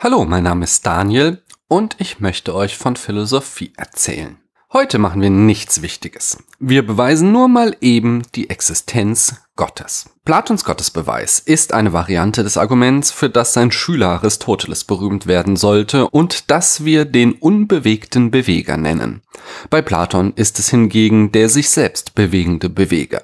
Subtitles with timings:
[0.00, 4.36] Hallo, mein Name ist Daniel und ich möchte euch von Philosophie erzählen.
[4.70, 6.44] Heute machen wir nichts Wichtiges.
[6.58, 10.10] Wir beweisen nur mal eben die Existenz Gottes.
[10.26, 16.06] Platons Gottesbeweis ist eine Variante des Arguments, für das sein Schüler Aristoteles berühmt werden sollte
[16.10, 19.22] und das wir den unbewegten Beweger nennen.
[19.70, 23.22] Bei Platon ist es hingegen der sich selbst bewegende Beweger.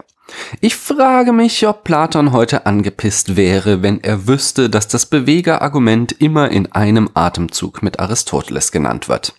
[0.63, 6.51] Ich frage mich, ob Platon heute angepisst wäre, wenn er wüsste, dass das Bewegerargument immer
[6.51, 9.35] in einem Atemzug mit Aristoteles genannt wird.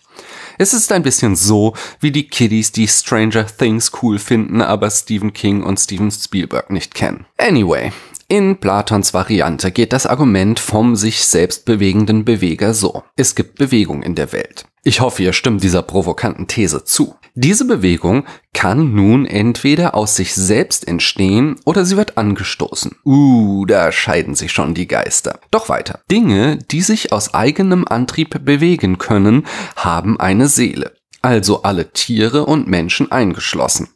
[0.58, 5.32] Es ist ein bisschen so wie die Kiddies, die Stranger Things cool finden, aber Stephen
[5.32, 7.26] King und Steven Spielberg nicht kennen.
[7.36, 7.92] Anyway,
[8.28, 13.04] in Platons Variante geht das Argument vom sich selbst bewegenden Beweger so.
[13.16, 14.66] Es gibt Bewegung in der Welt.
[14.82, 17.16] Ich hoffe, ihr stimmt dieser provokanten These zu.
[17.34, 22.96] Diese Bewegung kann nun entweder aus sich selbst entstehen oder sie wird angestoßen.
[23.04, 25.40] Uh, da scheiden sich schon die Geister.
[25.50, 26.00] Doch weiter.
[26.10, 29.46] Dinge, die sich aus eigenem Antrieb bewegen können,
[29.76, 30.94] haben eine Seele.
[31.20, 33.88] Also alle Tiere und Menschen eingeschlossen.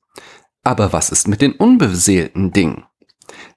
[0.62, 2.84] Aber was ist mit den unbeseelten Dingen?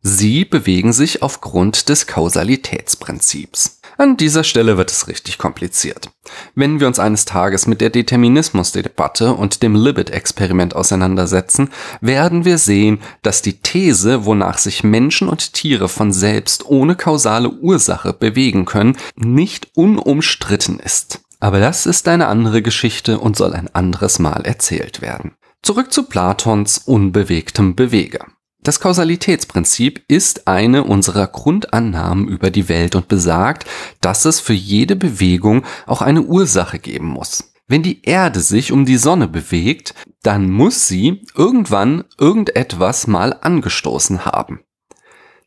[0.06, 3.80] Sie bewegen sich aufgrund des Kausalitätsprinzips.
[3.98, 6.10] An dieser Stelle wird es richtig kompliziert.
[6.56, 11.70] Wenn wir uns eines Tages mit der Determinismusdebatte und dem Libet-Experiment auseinandersetzen,
[12.02, 17.50] werden wir sehen, dass die These, wonach sich Menschen und Tiere von selbst ohne kausale
[17.50, 21.22] Ursache bewegen können, nicht unumstritten ist.
[21.40, 25.36] Aber das ist eine andere Geschichte und soll ein anderes Mal erzählt werden.
[25.62, 28.28] Zurück zu Platons unbewegtem Beweger.
[28.64, 33.66] Das Kausalitätsprinzip ist eine unserer Grundannahmen über die Welt und besagt,
[34.00, 37.54] dass es für jede Bewegung auch eine Ursache geben muss.
[37.68, 44.26] Wenn die Erde sich um die Sonne bewegt, dann muss sie irgendwann irgendetwas mal angestoßen
[44.26, 44.62] haben.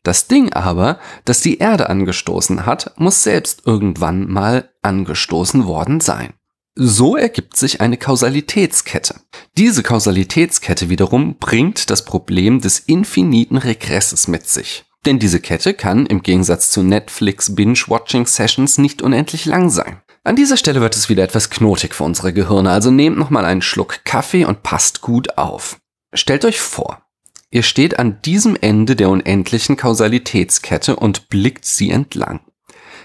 [0.03, 6.33] Das Ding aber, das die Erde angestoßen hat, muss selbst irgendwann mal angestoßen worden sein.
[6.79, 9.15] So ergibt sich eine Kausalitätskette.
[9.57, 14.85] Diese Kausalitätskette wiederum bringt das Problem des infiniten Regresses mit sich.
[15.03, 20.03] Denn diese Kette kann im Gegensatz zu Netflix Binge-Watching Sessions nicht unendlich lang sein.
[20.23, 23.63] An dieser Stelle wird es wieder etwas knotig für unsere Gehirne, also nehmt nochmal einen
[23.63, 25.79] Schluck Kaffee und passt gut auf.
[26.13, 27.01] Stellt euch vor,
[27.49, 32.41] ihr steht an diesem Ende der unendlichen Kausalitätskette und blickt sie entlang.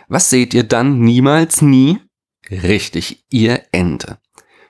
[0.08, 2.00] Was seht ihr dann niemals nie?
[2.52, 4.18] Richtig, ihr Ende.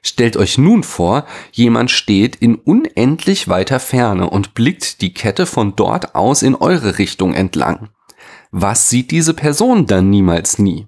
[0.05, 5.75] Stellt euch nun vor, jemand steht in unendlich weiter Ferne und blickt die Kette von
[5.75, 7.89] dort aus in eure Richtung entlang.
[8.53, 10.87] Was sieht diese Person dann niemals nie?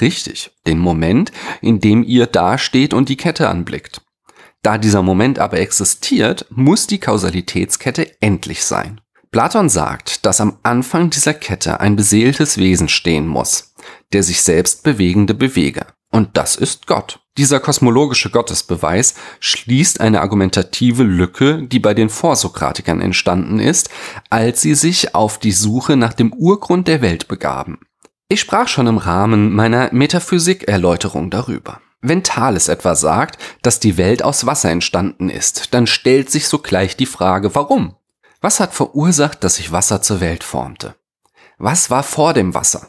[0.00, 1.32] Richtig, den Moment,
[1.62, 4.02] in dem ihr da steht und die Kette anblickt.
[4.62, 9.00] Da dieser Moment aber existiert, muss die Kausalitätskette endlich sein.
[9.30, 13.74] Platon sagt, dass am Anfang dieser Kette ein beseeltes Wesen stehen muss,
[14.12, 15.86] der sich selbst bewegende Beweger.
[16.10, 17.20] Und das ist Gott.
[17.38, 23.88] Dieser kosmologische Gottesbeweis schließt eine argumentative Lücke, die bei den Vorsokratikern entstanden ist,
[24.28, 27.78] als sie sich auf die Suche nach dem Urgrund der Welt begaben.
[28.28, 31.80] Ich sprach schon im Rahmen meiner Metaphysikerläuterung darüber.
[32.02, 36.96] Wenn Thales etwa sagt, dass die Welt aus Wasser entstanden ist, dann stellt sich sogleich
[36.96, 37.96] die Frage, warum?
[38.40, 40.94] Was hat verursacht, dass sich Wasser zur Welt formte?
[41.58, 42.88] Was war vor dem Wasser?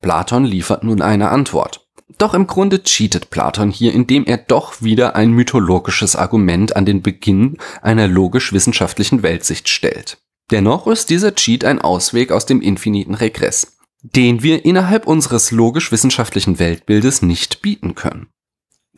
[0.00, 1.85] Platon liefert nun eine Antwort.
[2.18, 7.02] Doch im Grunde cheatet Platon hier, indem er doch wieder ein mythologisches Argument an den
[7.02, 10.18] Beginn einer logisch-wissenschaftlichen Weltsicht stellt.
[10.50, 16.60] Dennoch ist dieser Cheat ein Ausweg aus dem infiniten Regress, den wir innerhalb unseres logisch-wissenschaftlichen
[16.60, 18.28] Weltbildes nicht bieten können.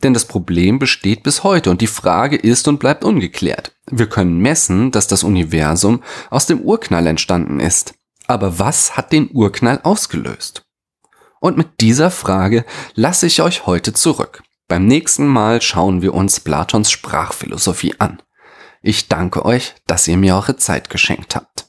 [0.03, 3.75] Denn das Problem besteht bis heute und die Frage ist und bleibt ungeklärt.
[3.89, 7.95] Wir können messen, dass das Universum aus dem Urknall entstanden ist.
[8.27, 10.61] Aber was hat den Urknall ausgelöst?
[11.39, 14.43] Und mit dieser Frage lasse ich euch heute zurück.
[14.67, 18.21] Beim nächsten Mal schauen wir uns Platons Sprachphilosophie an.
[18.81, 21.68] Ich danke euch, dass ihr mir eure Zeit geschenkt habt.